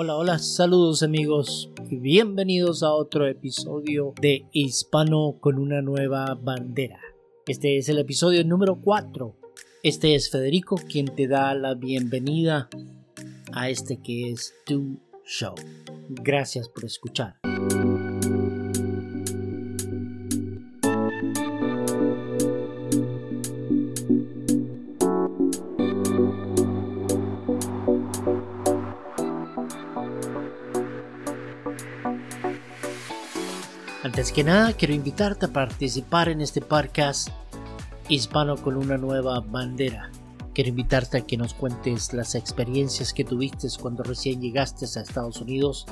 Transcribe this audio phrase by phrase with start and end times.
[0.00, 7.00] Hola, hola, saludos amigos y bienvenidos a otro episodio de Hispano con una nueva bandera.
[7.48, 9.34] Este es el episodio número 4.
[9.82, 12.68] Este es Federico quien te da la bienvenida
[13.52, 15.56] a este que es tu show.
[16.08, 17.40] Gracias por escuchar.
[34.18, 37.28] Antes que nada, quiero invitarte a participar en este podcast
[38.08, 40.10] hispano con una nueva bandera.
[40.52, 45.40] Quiero invitarte a que nos cuentes las experiencias que tuviste cuando recién llegaste a Estados
[45.40, 45.86] Unidos,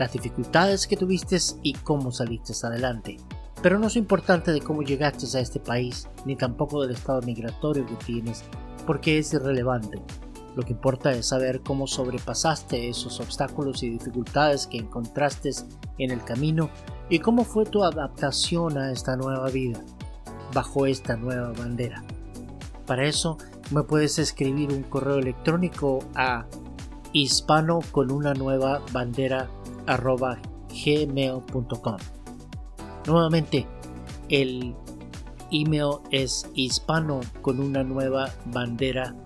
[0.00, 3.18] las dificultades que tuviste y cómo saliste adelante.
[3.62, 7.86] Pero no es importante de cómo llegaste a este país, ni tampoco del estado migratorio
[7.86, 8.42] que tienes,
[8.84, 10.02] porque es irrelevante.
[10.56, 15.50] Lo que importa es saber cómo sobrepasaste esos obstáculos y dificultades que encontraste
[15.98, 16.68] en el camino
[17.10, 19.80] y cómo fue tu adaptación a esta nueva vida,
[20.54, 22.02] bajo esta nueva bandera.
[22.86, 23.36] Para eso
[23.72, 26.46] me puedes escribir un correo electrónico a
[27.12, 29.50] hispano con una nueva bandera
[29.86, 30.38] arroba
[30.68, 31.96] gmail.com.
[33.06, 33.66] Nuevamente,
[34.28, 34.74] el
[35.50, 39.16] email es hispano con una nueva bandera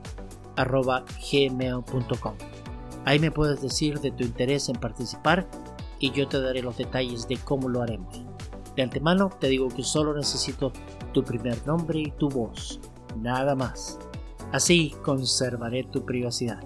[0.57, 2.35] arroba gmail.com.
[3.05, 5.47] Ahí me puedes decir de tu interés en participar
[6.05, 8.23] y yo te daré los detalles de cómo lo haremos.
[8.77, 10.71] De antemano te digo que solo necesito
[11.15, 12.79] tu primer nombre y tu voz,
[13.23, 13.99] nada más.
[14.53, 16.63] Así conservaré tu privacidad.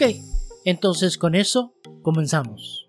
[0.00, 0.14] Ok,
[0.64, 2.86] entonces con eso comenzamos.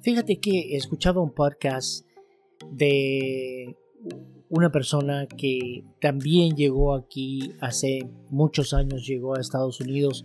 [0.00, 2.04] Fíjate que escuchaba un podcast
[2.68, 3.76] de
[4.48, 10.24] una persona que también llegó aquí hace muchos años, llegó a Estados Unidos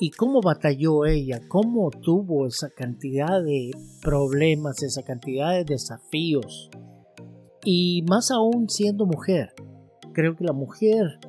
[0.00, 3.70] y cómo batalló ella, cómo tuvo esa cantidad de
[4.02, 6.68] problemas, esa cantidad de desafíos.
[7.64, 9.54] Y más aún siendo mujer.
[10.12, 11.20] Creo que la mujer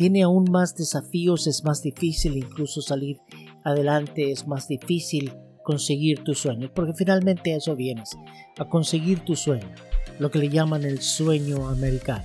[0.00, 3.18] tiene aún más desafíos, es más difícil incluso salir
[3.64, 5.30] adelante, es más difícil
[5.62, 8.16] conseguir tus sueños, porque finalmente a eso vienes,
[8.56, 9.68] a conseguir tu sueño,
[10.18, 12.24] lo que le llaman el sueño americano.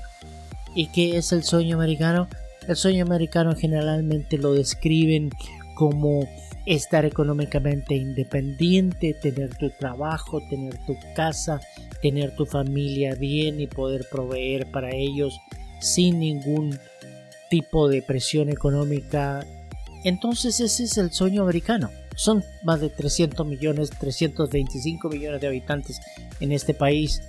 [0.73, 2.29] ¿Y qué es el sueño americano?
[2.65, 5.31] El sueño americano generalmente lo describen
[5.75, 6.29] como
[6.65, 11.59] estar económicamente independiente, tener tu trabajo, tener tu casa,
[12.01, 15.37] tener tu familia bien y poder proveer para ellos
[15.81, 16.79] sin ningún
[17.55, 19.45] tipo de presión económica.
[20.03, 21.89] Entonces ese es el sueño americano.
[22.17, 26.01] Son más de 300 millones, 325 millones de habitantes
[26.41, 27.21] en este país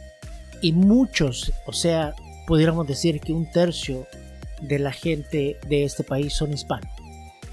[0.61, 2.17] y muchos, o sea,
[2.49, 4.05] pudiéramos decir que un tercio
[4.61, 6.91] de la gente de este país son hispanos.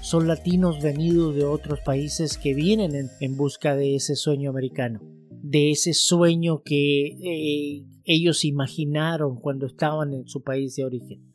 [0.00, 5.70] Son latinos venidos de otros países que vienen en, busca de ese sueño americano, de
[5.70, 11.33] ese sueño que eh, ellos imaginaron cuando estaban en su país de origen.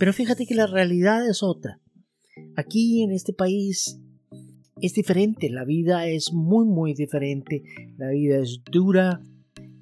[0.00, 1.78] Pero fíjate que la realidad es otra.
[2.56, 4.00] Aquí en este país
[4.80, 7.62] es diferente, la vida es muy muy diferente,
[7.98, 9.20] la vida es dura,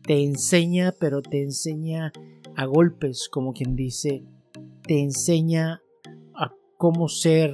[0.03, 2.13] te enseña, pero te enseña
[2.57, 4.25] a golpes, como quien dice,
[4.83, 5.83] te enseña
[6.35, 7.53] a cómo ser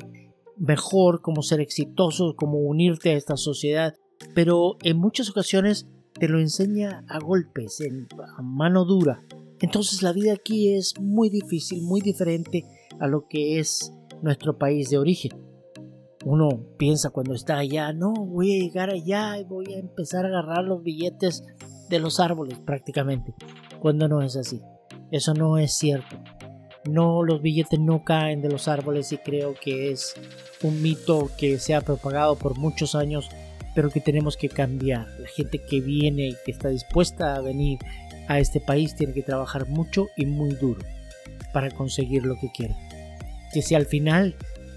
[0.56, 3.94] mejor, cómo ser exitoso, cómo unirte a esta sociedad,
[4.34, 8.08] pero en muchas ocasiones te lo enseña a golpes, en,
[8.38, 9.22] a mano dura.
[9.60, 12.64] Entonces la vida aquí es muy difícil, muy diferente
[13.00, 13.92] a lo que es
[14.22, 15.32] nuestro país de origen.
[16.24, 16.48] Uno
[16.78, 20.64] piensa cuando está allá, no, voy a llegar allá y voy a empezar a agarrar
[20.64, 21.44] los billetes
[21.90, 23.34] de los árboles prácticamente,
[23.78, 24.62] cuando no es así.
[25.10, 26.16] Eso no es cierto.
[26.88, 30.14] No, los billetes no caen de los árboles y creo que es
[30.62, 33.28] un mito que se ha propagado por muchos años,
[33.74, 35.06] pero que tenemos que cambiar.
[35.18, 37.78] La gente que viene y que está dispuesta a venir
[38.28, 40.80] a este país tiene que trabajar mucho y muy duro
[41.52, 42.74] para conseguir lo que quiere.
[43.52, 44.34] Que si al final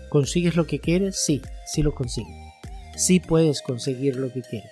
[0.09, 2.35] consigues lo que quieres, sí, sí lo consigues.
[2.95, 4.71] Sí puedes conseguir lo que quieres.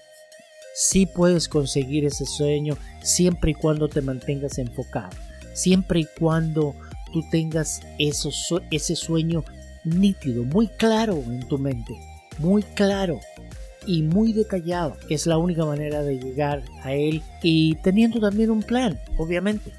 [0.75, 5.15] Sí puedes conseguir ese sueño siempre y cuando te mantengas enfocado.
[5.53, 6.75] Siempre y cuando
[7.13, 9.45] tú tengas ese sueño
[9.85, 11.93] nítido, muy claro en tu mente,
[12.39, 13.19] muy claro
[13.87, 18.63] y muy detallado, es la única manera de llegar a él y teniendo también un
[18.63, 19.71] plan, obviamente.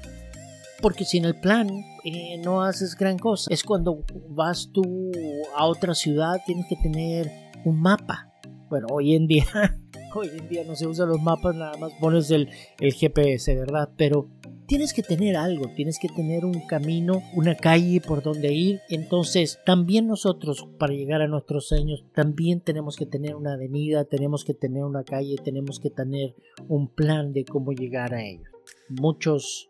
[0.81, 1.69] Porque sin el plan
[2.03, 3.51] eh, no haces gran cosa.
[3.51, 5.11] Es cuando vas tú
[5.55, 7.31] a otra ciudad, tienes que tener
[7.65, 8.31] un mapa.
[8.69, 9.45] Bueno, hoy en día,
[10.15, 12.49] hoy en día no se usan los mapas, nada más pones el,
[12.79, 13.89] el GPS, ¿verdad?
[13.97, 14.29] Pero
[14.67, 18.81] tienes que tener algo, tienes que tener un camino, una calle por donde ir.
[18.89, 24.43] Entonces, también nosotros, para llegar a nuestros sueños, también tenemos que tener una avenida, tenemos
[24.43, 26.35] que tener una calle, tenemos que tener
[26.67, 28.49] un plan de cómo llegar a ellos.
[28.89, 29.69] Muchos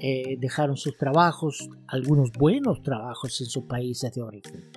[0.00, 4.70] eh, dejaron sus trabajos, algunos buenos trabajos en sus países de origen.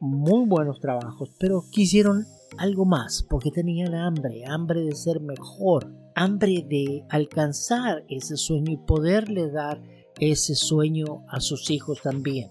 [0.00, 2.26] Muy buenos trabajos, pero quisieron
[2.58, 8.78] algo más porque tenían hambre, hambre de ser mejor, hambre de alcanzar ese sueño y
[8.78, 9.80] poderle dar
[10.18, 12.50] ese sueño a sus hijos también.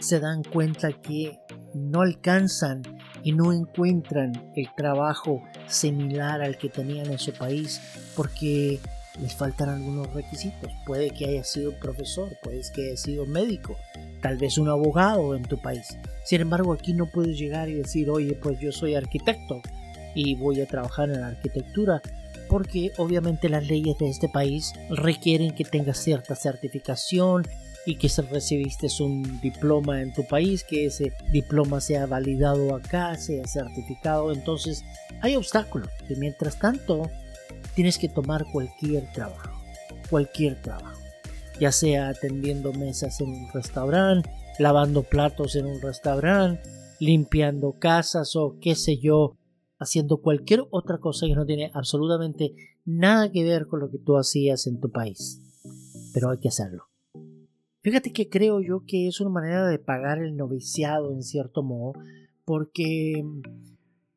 [0.00, 1.38] Se dan cuenta que
[1.74, 2.82] no alcanzan
[3.22, 7.80] y no encuentran el trabajo similar al que tenían en su país
[8.16, 8.80] porque
[9.20, 10.72] les faltan algunos requisitos.
[10.84, 13.76] Puede que haya sido profesor, puede que haya sido médico,
[14.22, 15.96] tal vez un abogado en tu país.
[16.24, 19.60] Sin embargo, aquí no puedes llegar y decir, oye, pues yo soy arquitecto
[20.16, 22.02] y voy a trabajar en la arquitectura,
[22.48, 27.46] porque obviamente las leyes de este país requieren que tengas cierta certificación
[27.86, 33.46] y que recibiste un diploma en tu país, que ese diploma sea validado acá, sea
[33.46, 34.32] certificado.
[34.32, 34.84] Entonces
[35.20, 35.90] hay obstáculos.
[36.08, 37.10] Y mientras tanto,
[37.74, 39.50] tienes que tomar cualquier trabajo.
[40.08, 41.04] Cualquier trabajo
[41.58, 46.62] ya sea atendiendo mesas en un restaurante, lavando platos en un restaurante,
[46.98, 49.36] limpiando casas o qué sé yo,
[49.84, 52.54] haciendo cualquier otra cosa que no tiene absolutamente
[52.84, 55.40] nada que ver con lo que tú hacías en tu país.
[56.12, 56.84] Pero hay que hacerlo.
[57.80, 61.92] Fíjate que creo yo que es una manera de pagar el noviciado en cierto modo,
[62.44, 63.22] porque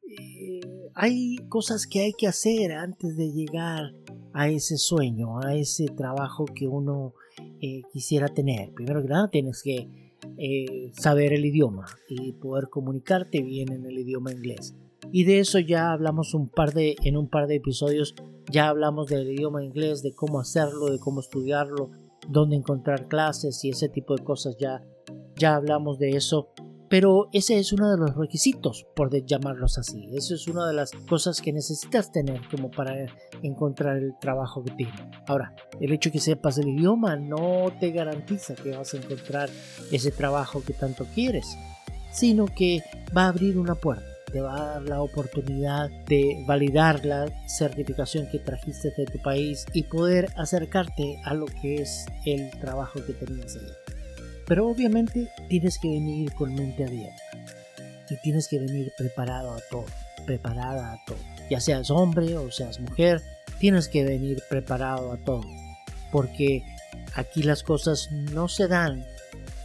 [0.08, 0.62] eh,
[0.94, 3.94] hay cosas que hay que hacer antes de llegar
[4.34, 7.14] a ese sueño, a ese trabajo que uno
[7.62, 8.72] eh, quisiera tener.
[8.74, 9.90] Primero que nada, tienes que
[10.38, 14.76] eh, saber el idioma y poder comunicarte bien en el idioma inglés.
[15.12, 18.16] Y de eso ya hablamos un par de, en un par de episodios,
[18.52, 21.92] ya hablamos del idioma inglés, de cómo hacerlo, de cómo estudiarlo,
[22.28, 24.84] dónde encontrar clases y ese tipo de cosas, ya,
[25.36, 26.50] ya hablamos de eso
[26.90, 30.08] pero ese es uno de los requisitos, por llamarlos así.
[30.14, 33.08] Eso es una de las cosas que necesitas tener como para
[33.44, 35.00] encontrar el trabajo que tienes.
[35.28, 39.50] Ahora, el hecho que sepas el idioma no te garantiza que vas a encontrar
[39.92, 41.58] ese trabajo que tanto quieres,
[42.12, 42.82] sino que
[43.16, 44.17] va a abrir una puerta.
[44.32, 49.66] Te va a dar la oportunidad de validar la certificación que trajiste de tu país
[49.74, 53.72] y poder acercarte a lo que es el trabajo que tenías ahí.
[54.46, 57.24] Pero obviamente tienes que venir con mente abierta.
[58.10, 59.86] Y tienes que venir preparado a todo,
[60.26, 61.18] preparada a todo.
[61.50, 63.22] Ya seas hombre o seas mujer,
[63.60, 65.44] tienes que venir preparado a todo.
[66.12, 66.64] Porque
[67.16, 69.06] aquí las cosas no se dan,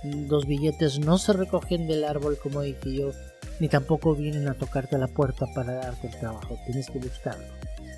[0.03, 3.13] los billetes no se recogen del árbol como dije yo,
[3.61, 7.47] ni tampoco vienen a tocarte la puerta para darte el trabajo, tienes que buscarlo.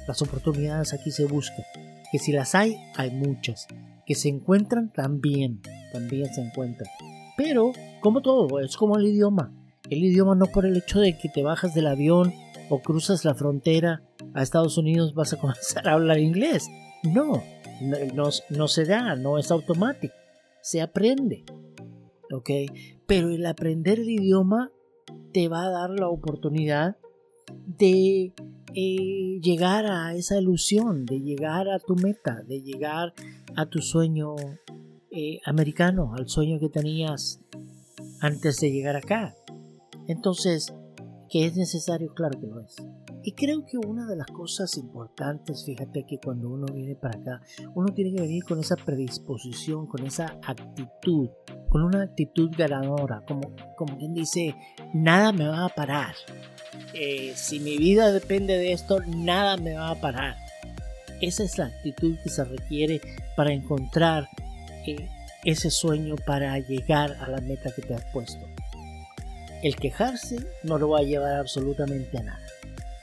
[0.07, 1.65] Las oportunidades aquí se buscan,
[2.13, 3.67] que si las hay, hay muchas,
[4.07, 5.61] que se encuentran también,
[5.93, 6.89] también se encuentran.
[7.37, 9.53] Pero, como todo, es como el idioma.
[9.91, 12.33] El idioma no por el hecho de que te bajas del avión
[12.71, 14.03] o cruzas la frontera
[14.35, 16.69] a Estados Unidos vas a comenzar a hablar inglés.
[17.03, 17.43] No,
[17.81, 20.15] no, no, se da, no es automático.
[20.63, 21.45] Se aprende.
[22.33, 22.51] ¿Ok?
[23.07, 24.71] Pero el aprender el idioma
[25.33, 26.97] te va a dar la oportunidad
[27.66, 28.33] de
[28.75, 33.14] eh, llegar a esa ilusión, de llegar a tu meta, de llegar
[33.56, 34.35] a tu sueño
[35.11, 37.40] eh, americano, al sueño que tenías
[38.21, 39.35] antes de llegar acá.
[40.09, 40.75] Entonces,
[41.28, 42.14] ¿que es necesario?
[42.14, 42.76] Claro que lo es.
[43.23, 47.42] Y creo que una de las cosas importantes, fíjate que cuando uno viene para acá,
[47.75, 51.30] uno tiene que venir con esa predisposición, con esa actitud,
[51.75, 54.54] con una actitud ganadora, como, como quien dice,
[54.93, 56.14] nada me va a parar.
[56.93, 60.37] Eh, si mi vida depende de esto, nada me va a parar.
[61.21, 63.00] Esa es la actitud que se requiere
[63.35, 64.28] para encontrar
[64.87, 65.09] eh,
[65.43, 68.47] ese sueño, para llegar a la meta que te has puesto.
[69.64, 72.47] El quejarse no lo va a llevar absolutamente a nada.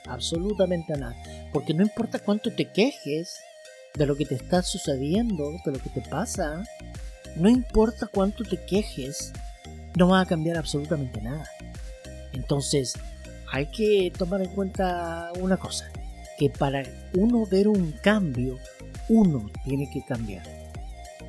[0.07, 1.15] Absolutamente a nada.
[1.51, 3.41] Porque no importa cuánto te quejes
[3.95, 6.63] de lo que te está sucediendo, de lo que te pasa,
[7.35, 9.33] no importa cuánto te quejes,
[9.97, 11.45] no va a cambiar absolutamente nada.
[12.33, 12.93] Entonces,
[13.51, 15.91] hay que tomar en cuenta una cosa,
[16.37, 16.83] que para
[17.13, 18.57] uno ver un cambio,
[19.09, 20.45] uno tiene que cambiar.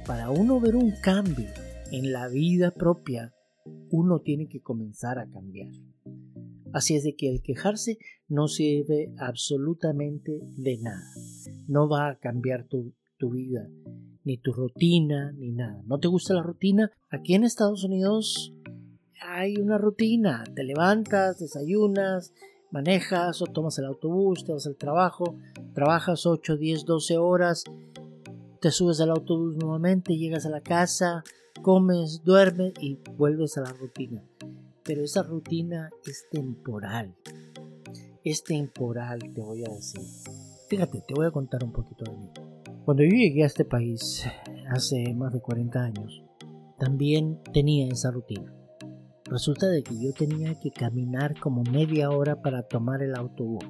[0.07, 1.49] Para uno ver un cambio
[1.91, 3.35] en la vida propia,
[3.91, 5.71] uno tiene que comenzar a cambiar.
[6.73, 11.13] Así es de que el quejarse no sirve absolutamente de nada.
[11.69, 12.95] No va a cambiar tu,
[13.31, 13.69] vida,
[14.25, 15.83] ni tu rutina, ni nada.
[15.87, 16.91] ¿No te gusta la rutina?
[17.11, 18.53] Aquí en Estados Unidos
[19.21, 20.45] hay una rutina.
[20.55, 22.33] Te levantas, desayunas,
[22.71, 25.37] manejas o tomas el autobús, te vas al trabajo,
[25.75, 27.65] trabajas 8, 10, 12 horas,
[28.61, 31.25] te subes al autobús nuevamente, llegas a la casa,
[31.63, 34.23] comes, duermes y vuelves a la rutina
[34.83, 37.15] pero esa rutina es temporal.
[38.25, 40.03] Es temporal, te voy a decir.
[40.69, 42.31] Fíjate, te voy a contar un poquito de mí.
[42.85, 44.25] Cuando yo llegué a este país
[44.69, 46.25] hace más de 40 años,
[46.81, 48.53] también tenía esa rutina.
[49.25, 53.65] Resulta de que yo tenía que caminar como media hora para tomar el autobús.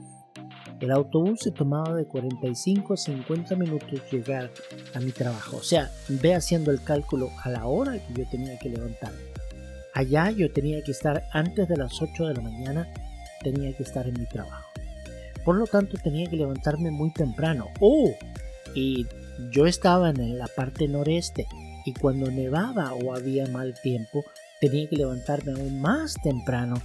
[0.80, 4.50] El autobús se tomaba de 45 a 50 minutos llegar
[4.94, 5.58] a mi trabajo.
[5.58, 9.20] O sea, ve haciendo el cálculo a la hora que yo tenía que levantarme.
[9.92, 12.88] Allá yo tenía que estar antes de las 8 de la mañana,
[13.42, 14.70] tenía que estar en mi trabajo.
[15.44, 17.66] Por lo tanto, tenía que levantarme muy temprano.
[17.78, 18.14] ¡Oh!
[18.74, 19.06] Y
[19.50, 21.46] yo estaba en la parte noreste
[21.84, 24.24] y cuando nevaba o había mal tiempo,
[24.60, 26.80] tenía que levantarme aún más temprano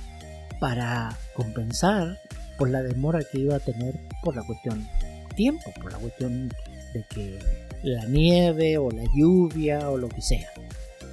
[0.59, 2.17] para compensar
[2.57, 4.87] por la demora que iba a tener por la cuestión
[5.35, 6.49] tiempo, por la cuestión
[6.93, 7.39] de que
[7.83, 10.49] la nieve o la lluvia o lo que sea.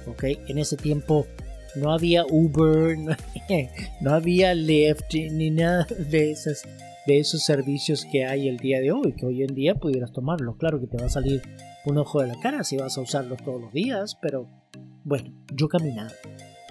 [0.07, 0.23] ¿Ok?
[0.47, 1.27] En ese tiempo
[1.75, 2.97] no había Uber,
[4.01, 6.63] no, había Lyft ni nada de esos,
[7.05, 10.57] de esos servicios que hay el día de hoy, que hoy en día pudieras tomarlos.
[10.57, 11.41] Claro que te va a salir
[11.85, 14.47] un ojo de la cara si vas a usarlos todos los días, pero
[15.03, 16.11] bueno, yo caminaba.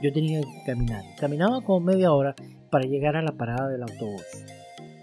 [0.03, 1.05] Yo tenía que caminar.
[1.19, 2.35] Caminaba como media hora
[2.71, 4.25] para llegar a la parada del autobús.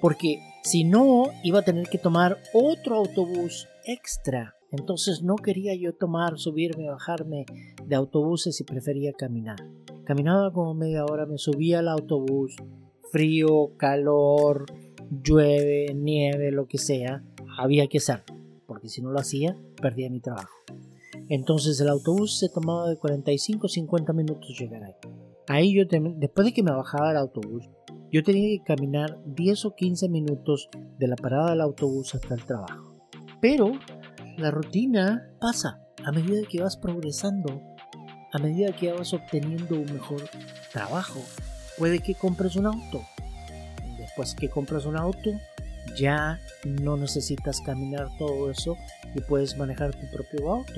[0.02, 4.56] Porque si no, iba a tener que tomar otro autobús extra.
[4.72, 7.46] Entonces no quería yo tomar, subirme, bajarme
[7.86, 9.58] de autobuses y prefería caminar.
[10.06, 12.56] Caminaba como media hora, me subía al autobús,
[13.12, 14.66] frío, calor,
[15.12, 17.24] llueve, nieve, lo que sea,
[17.58, 20.56] había que hacerlo, porque si no lo hacía, perdía mi trabajo.
[21.30, 24.96] Entonces el autobús se tomaba de 45 50 minutos llegar ahí.
[25.48, 27.70] Ahí yo, después de que me bajaba del autobús,
[28.12, 32.46] yo tenía que caminar 10 o 15 minutos de la parada del autobús hasta el
[32.46, 32.96] trabajo.
[33.42, 33.72] Pero
[34.38, 37.62] la rutina pasa a medida que vas progresando
[38.34, 40.24] a medida que vas obteniendo un mejor
[40.72, 41.20] trabajo,
[41.78, 43.02] puede que compres un auto.
[44.12, 45.32] Después que compras un auto,
[45.96, 48.78] ya no necesitas caminar todo eso
[49.16, 50.74] y puedes manejar tu propio auto.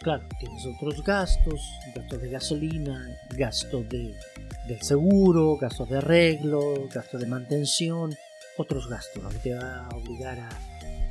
[0.00, 1.60] Claro, tienes otros gastos,
[1.94, 4.14] gastos de gasolina, gastos de,
[4.66, 8.14] del seguro, gastos de arreglo, gastos de mantención,
[8.56, 10.38] otros gastos, lo te va a obligar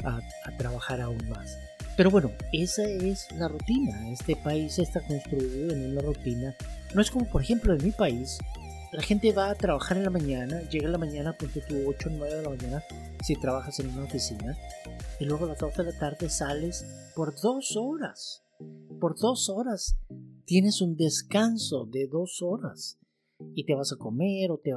[0.04, 1.58] a trabajar aún más.
[1.96, 4.10] Pero bueno, esa es la rutina.
[4.10, 6.56] Este país está construido en una rutina.
[6.96, 8.40] No es como, por ejemplo, en mi país,
[8.94, 12.10] la gente va a trabajar en la mañana, llega en la mañana, porque tú 8
[12.10, 12.84] o 9 de la mañana,
[13.24, 14.56] si trabajas en una oficina,
[15.20, 16.86] y luego a las 2 de la tarde sales
[17.16, 18.44] por dos horas.
[19.00, 19.98] Por dos horas
[20.46, 23.00] tienes un descanso de dos horas
[23.56, 24.72] y te vas a comer o te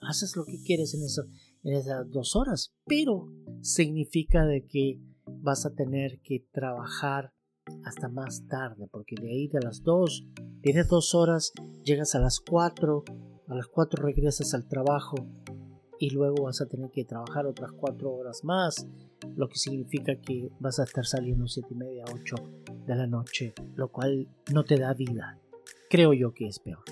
[0.00, 1.02] haces lo que quieres en,
[1.70, 7.32] en esas dos horas, pero significa de que vas a tener que trabajar
[7.84, 10.26] hasta más tarde, porque de ahí de las 2
[10.62, 11.52] tienes dos horas,
[11.84, 13.04] llegas a las 4,
[13.50, 15.16] a las 4 regresas al trabajo
[15.98, 18.86] y luego vas a tener que trabajar otras 4 horas más,
[19.36, 22.36] lo que significa que vas a estar saliendo 7 y media, 8
[22.86, 25.38] de la noche, lo cual no te da vida.
[25.90, 26.82] Creo yo que es peor.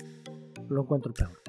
[0.67, 1.41] Lo encuentro peor.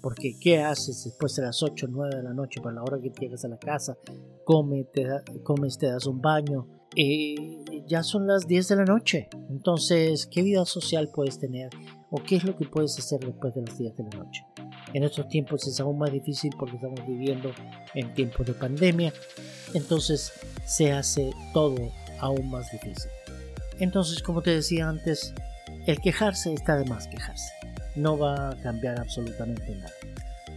[0.00, 2.98] Porque ¿qué haces después de las 8 o 9 de la noche para la hora
[2.98, 3.98] que llegas a la casa?
[4.44, 5.06] Come, te
[5.44, 6.66] comes, te das un baño.
[6.96, 9.28] y ya son las 10 de la noche.
[9.50, 11.70] Entonces, ¿qué vida social puedes tener?
[12.10, 14.44] ¿O qué es lo que puedes hacer después de las 10 de la noche?
[14.92, 17.52] En estos tiempos es aún más difícil porque estamos viviendo
[17.94, 19.12] en tiempos de pandemia.
[19.74, 20.32] Entonces
[20.66, 23.10] se hace todo aún más difícil.
[23.78, 25.32] Entonces, como te decía antes,
[25.86, 27.52] el quejarse está de más quejarse
[27.94, 29.92] no va a cambiar absolutamente nada.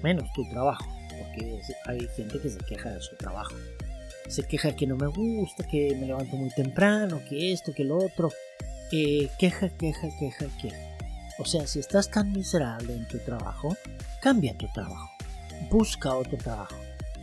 [0.02, 0.86] Menos tu trabajo,
[1.18, 3.56] porque hay gente que se queja de su trabajo.
[4.28, 7.98] Se queja que no me gusta, que me levanto muy temprano, que esto, que lo
[7.98, 8.32] otro.
[8.92, 10.93] Eh, queja, queja, queja, queja.
[11.40, 13.76] O sea, si estás tan miserable en tu trabajo,
[14.22, 15.10] cambia tu trabajo.
[15.70, 16.76] Busca otro trabajo.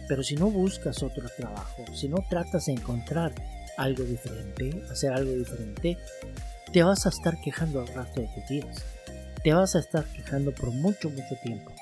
[0.08, 3.32] Pero si no buscas otro trabajo, si no tratas de encontrar
[3.76, 5.96] algo diferente, hacer algo diferente,
[6.72, 8.84] te vas a estar quejando al resto de tus días
[9.42, 11.72] te vas a estar quejando por mucho, mucho tiempo.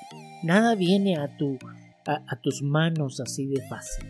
[0.43, 1.57] Nada viene a, tu,
[2.05, 4.05] a, tus manos así de fácil.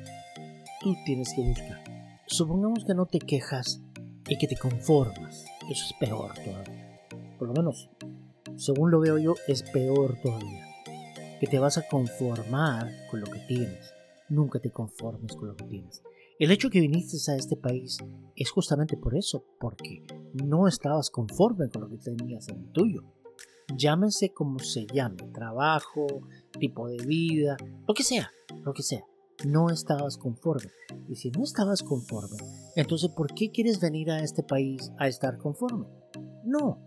[0.82, 1.84] Tú tienes que buscar.
[2.28, 3.82] Supongamos que no te quejas
[4.28, 5.46] y que te conformas.
[5.70, 7.00] Eso es peor todavía.
[7.40, 7.90] Por lo menos,
[8.60, 10.66] según lo veo yo, es peor todavía.
[11.40, 13.94] Que te vas a conformar con lo que tienes.
[14.28, 16.04] Nunca te conformes con lo que tienes.
[16.40, 17.98] El hecho que viniste a este país
[18.36, 23.04] es justamente por eso, porque no estabas conforme con lo que tenías en el tuyo.
[23.78, 26.08] Llámese como se llame, trabajo,
[26.60, 27.56] tipo de vida,
[27.88, 28.30] lo que sea,
[28.64, 29.06] lo que sea.
[29.46, 30.72] No estabas conforme.
[31.08, 32.38] Y si no estabas conforme,
[32.76, 35.88] entonces ¿por qué quieres venir a este país a estar conforme?
[36.44, 36.86] No,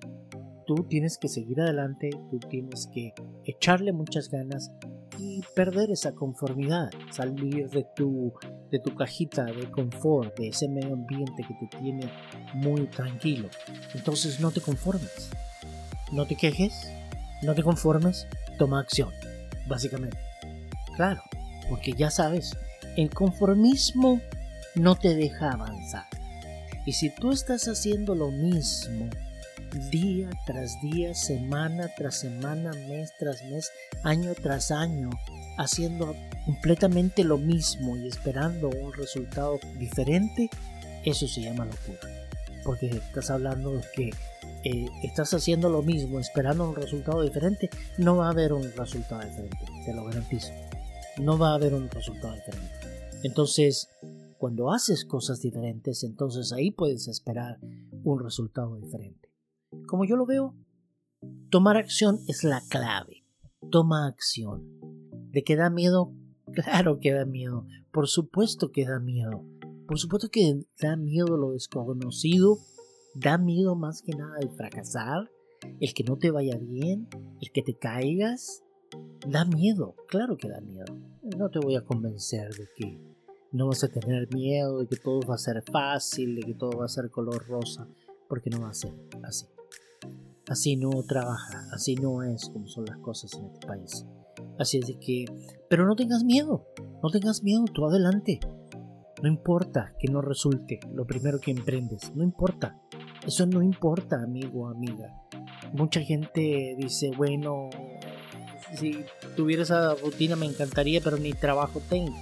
[0.75, 3.12] tú tienes que seguir adelante, tú tienes que
[3.45, 4.71] echarle muchas ganas
[5.19, 8.33] y perder esa conformidad, salir de tu,
[8.71, 12.11] de tu cajita de confort, de ese medio ambiente que te tiene
[12.55, 13.50] muy tranquilo.
[13.95, 15.31] Entonces no te conformes,
[16.11, 16.91] no te quejes,
[17.43, 18.26] no te conformes,
[18.59, 19.11] toma acción,
[19.69, 20.17] básicamente.
[20.97, 21.21] Claro,
[21.69, 22.57] porque ya sabes,
[22.97, 24.23] el conformismo
[24.75, 26.07] no te deja avanzar.
[26.87, 29.11] Y si tú estás haciendo lo mismo
[29.91, 33.71] día tras día, semana tras semana, mes tras mes,
[34.05, 35.11] año tras año,
[35.59, 36.14] haciendo
[36.45, 40.50] completamente lo mismo y esperando un resultado diferente,
[41.05, 42.00] eso se llama locura.
[42.64, 44.11] Porque estás hablando de que
[44.64, 49.23] eh, estás haciendo lo mismo, esperando un resultado diferente, no va a haber un resultado
[49.23, 50.52] diferente, te lo garantizo.
[51.21, 52.71] No va a haber un resultado diferente.
[53.23, 53.88] Entonces,
[54.38, 57.59] cuando haces cosas diferentes, entonces ahí puedes esperar
[58.02, 59.22] un resultado diferente.
[59.92, 60.54] Como yo lo veo,
[61.50, 63.26] tomar acción es la clave.
[63.70, 64.80] Toma acción.
[65.32, 66.14] ¿De qué da miedo?
[66.54, 67.66] Claro que da miedo.
[67.92, 69.44] Por supuesto que da miedo.
[69.87, 72.56] Por supuesto que da miedo lo desconocido.
[73.14, 75.30] Da miedo más que nada el fracasar,
[75.78, 77.06] el que no te vaya bien,
[77.42, 78.64] el que te caigas.
[79.28, 80.87] Da miedo, claro que da miedo.
[81.37, 82.98] No te voy a convencer de que
[83.52, 86.78] no vas a tener miedo, de que todo va a ser fácil, de que todo
[86.78, 87.87] va a ser color rosa,
[88.26, 89.44] porque no va a ser así.
[90.48, 94.07] Así no trabaja, así no es como son las cosas en este país.
[94.59, 95.24] Así es de que,
[95.68, 96.66] pero no tengas miedo,
[97.02, 98.40] no tengas miedo, tú adelante.
[99.22, 102.81] No importa que no resulte lo primero que emprendes, no importa.
[103.24, 105.22] Eso no importa, amigo o amiga.
[105.72, 107.70] Mucha gente dice, bueno,
[108.74, 109.05] si
[109.37, 112.16] tuviera esa rutina me encantaría, pero ni trabajo tengo.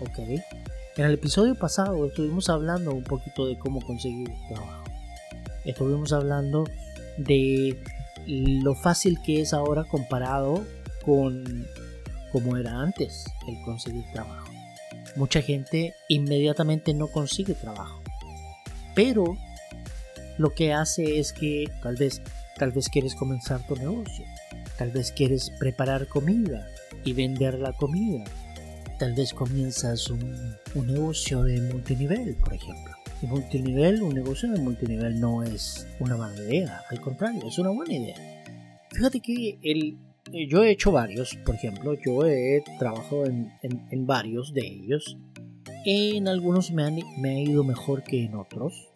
[0.00, 0.18] Ok.
[0.96, 4.84] En el episodio pasado estuvimos hablando un poquito de cómo conseguir trabajo.
[5.66, 6.64] Estuvimos hablando
[7.18, 7.76] de
[8.26, 10.64] lo fácil que es ahora comparado
[11.04, 11.66] con
[12.32, 14.50] como era antes el conseguir trabajo.
[15.14, 18.02] Mucha gente inmediatamente no consigue trabajo.
[18.94, 19.36] Pero
[20.38, 22.20] lo que hace es que tal vez
[22.58, 24.24] tal vez quieres comenzar tu negocio.
[24.76, 26.66] Tal vez quieres preparar comida
[27.04, 28.24] y vender la comida.
[28.98, 32.94] Tal vez comienzas un, un negocio de multinivel, por ejemplo.
[33.22, 37.70] Y multinivel, un negocio de multinivel no es una mala idea, al contrario, es una
[37.70, 38.16] buena idea.
[38.90, 39.98] Fíjate que el,
[40.32, 45.16] eh, yo he hecho varios, por ejemplo, yo he trabajado en, en, varios de ellos.
[45.86, 48.90] En algunos me, han, me ha ido mejor que en otros.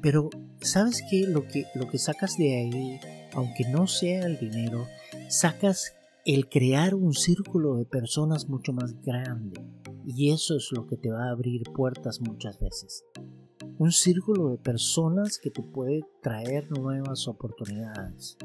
[0.00, 1.26] Pero, ¿sabes qué?
[1.28, 3.00] Lo que, lo que sacas de ahí,
[3.34, 4.88] aunque no sea el dinero,
[5.28, 5.94] sacas
[6.24, 9.60] el crear un círculo de personas mucho más grande.
[10.04, 13.04] Y eso es lo que te va a abrir puertas muchas veces
[13.78, 18.36] un círculo de personas que te puede traer nuevas oportunidades.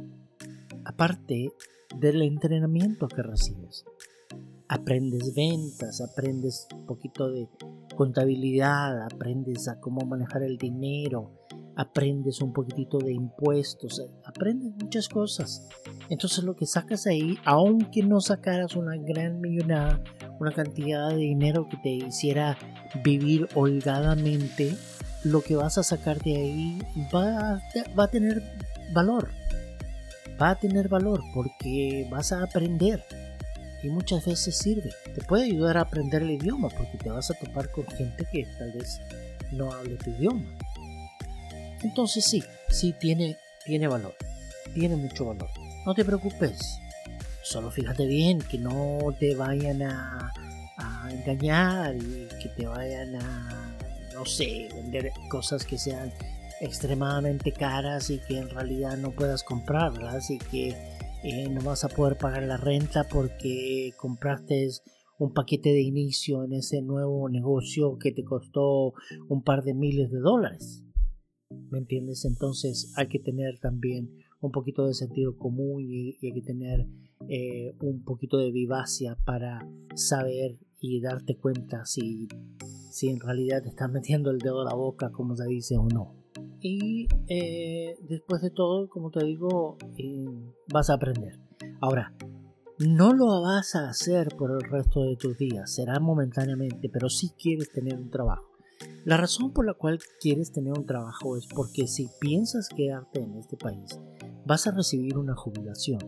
[0.85, 1.51] Aparte
[1.95, 3.85] del entrenamiento que recibes.
[4.67, 7.47] Aprendes ventas, aprendes un poquito de
[7.95, 11.31] contabilidad, aprendes a cómo manejar el dinero,
[11.77, 15.69] aprendes un poquitito de impuestos, aprendes muchas cosas.
[16.09, 20.03] Entonces lo que sacas ahí, aunque no sacaras una gran millonada,
[20.39, 22.57] una cantidad de dinero que te hiciera
[23.03, 24.75] vivir holgadamente,
[25.31, 26.81] lo que vas a sacar de ahí
[27.13, 27.61] va,
[27.97, 28.41] va a tener
[28.93, 29.29] valor.
[30.41, 33.03] Va a tener valor porque vas a aprender.
[33.83, 34.91] Y muchas veces sirve.
[35.13, 38.45] Te puede ayudar a aprender el idioma porque te vas a topar con gente que
[38.57, 38.99] tal vez
[39.51, 40.45] no hable tu idioma.
[41.83, 44.15] Entonces sí, sí tiene, tiene valor.
[44.73, 45.49] Tiene mucho valor.
[45.85, 46.79] No te preocupes.
[47.43, 50.33] Solo fíjate bien que no te vayan a,
[50.77, 53.76] a engañar y que te vayan a
[54.17, 56.11] no sé, vender cosas que sean
[56.59, 60.69] extremadamente caras y que en realidad no puedas comprarlas y que
[61.23, 64.67] eh, no vas a poder pagar la renta porque compraste
[65.19, 68.93] un paquete de inicio en ese nuevo negocio que te costó
[69.29, 70.83] un par de miles de dólares.
[71.69, 72.25] ¿Me entiendes?
[72.25, 74.09] Entonces hay que tener también
[74.41, 76.87] un poquito de sentido común y, hay que tener
[77.29, 82.27] eh, un poquito de vivacia para saber y darte cuenta si
[82.91, 85.87] si en realidad te estás metiendo el dedo a la boca, como se dice o
[85.87, 86.15] no.
[86.61, 90.25] y eh, después de todo, como te digo, eh,
[90.73, 91.39] vas a aprender.
[91.79, 92.13] Ahora,
[92.79, 97.29] no lo vas a hacer por el resto de tus días, será momentáneamente, pero si
[97.29, 98.51] quieres tener un trabajo.
[99.05, 103.35] La razón por la cual quieres tener un trabajo es porque si piensas quedarte en
[103.35, 103.99] este país,
[104.45, 105.99] vas a recibir una jubilación.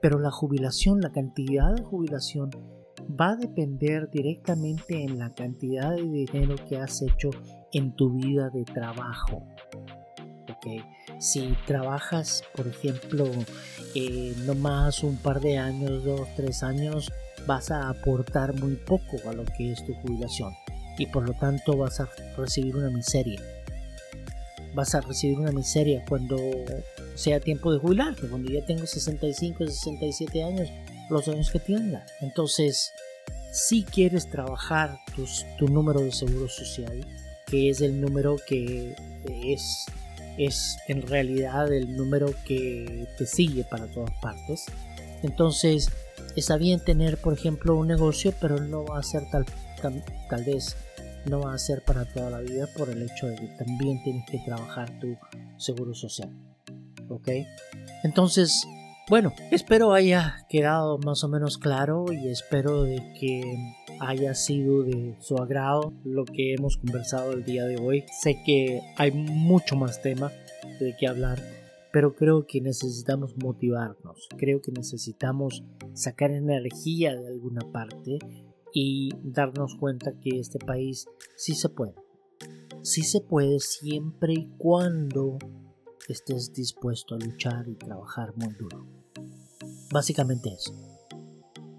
[0.00, 2.50] Pero la jubilación, la cantidad de jubilación,
[3.08, 7.30] va a depender directamente en la cantidad de dinero que has hecho
[7.72, 9.46] en tu vida de trabajo.
[11.18, 13.26] Si trabajas, por ejemplo,
[13.94, 17.10] eh, no más un par de años, dos, tres años,
[17.46, 20.52] vas a aportar muy poco a lo que es tu jubilación
[20.98, 23.40] y por lo tanto vas a recibir una miseria.
[24.74, 26.36] Vas a recibir una miseria cuando
[27.14, 30.68] sea tiempo de jubilarte, cuando ya tengo 65, 67 años,
[31.10, 32.04] los años que tenga.
[32.20, 32.92] Entonces,
[33.52, 34.98] si quieres trabajar
[35.58, 37.06] tu número de seguro social,
[37.46, 39.86] que es el número que es,
[40.38, 44.64] es en realidad el número que te sigue para todas partes,
[45.22, 45.90] entonces
[46.36, 49.46] está bien tener, por ejemplo, un negocio, pero no va a ser tal,
[49.80, 50.76] tal vez
[51.26, 54.28] no va a ser para toda la vida por el hecho de que también tienes
[54.28, 55.16] que trabajar tu
[55.56, 56.30] seguro social.
[57.08, 57.28] ¿Ok?
[58.02, 58.66] Entonces,
[59.08, 63.42] bueno, espero haya quedado más o menos claro y espero que
[64.00, 68.04] haya sido de su agrado lo que hemos conversado el día de hoy.
[68.22, 70.32] Sé que hay mucho más tema
[70.80, 71.38] de qué hablar,
[71.92, 75.62] pero creo que necesitamos motivarnos, creo que necesitamos
[75.92, 78.18] sacar energía de alguna parte
[78.72, 81.94] y darnos cuenta que este país sí se puede.
[82.82, 85.38] Sí se puede siempre y cuando
[86.12, 88.86] estés dispuesto a luchar y trabajar muy duro.
[89.90, 90.72] Básicamente eso.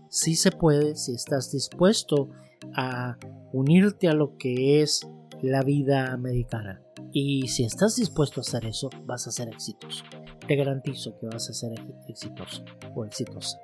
[0.10, 2.30] Sí se puede si estás dispuesto
[2.76, 3.18] a
[3.52, 5.08] unirte a lo que es
[5.42, 6.82] la vida americana.
[7.12, 10.04] Y si estás dispuesto a hacer eso, vas a ser exitoso.
[10.48, 11.74] Te garantizo que vas a ser
[12.08, 13.60] exitoso o exitosa.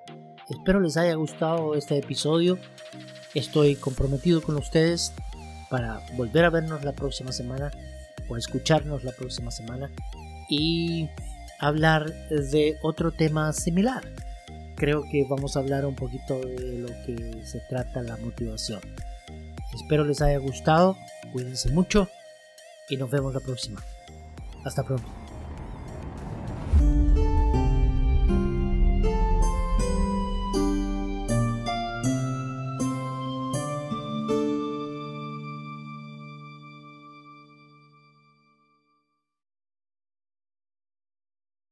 [0.50, 2.58] Espero les haya gustado este episodio.
[3.34, 5.13] Estoy comprometido con ustedes
[5.69, 7.71] para volver a vernos la próxima semana
[8.30, 9.89] o escucharnos la próxima semana
[10.51, 11.09] y
[11.59, 14.03] hablar de otro tema similar.
[14.75, 18.81] Creo que vamos a hablar un poquito de lo que se trata la motivación.
[19.73, 20.97] Espero les haya gustado,
[21.31, 22.09] cuídense mucho
[22.89, 23.81] y nos vemos la próxima.
[24.65, 25.20] Hasta pronto.